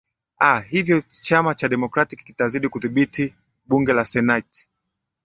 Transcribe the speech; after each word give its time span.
a 0.39 0.59
hivyo 0.59 1.01
chama 1.01 1.55
cha 1.55 1.67
democrat 1.69 2.15
kitazidi 2.15 2.69
kudhibiti 2.69 3.33
bunge 3.65 3.93
la 3.93 4.05
senate 4.05 4.69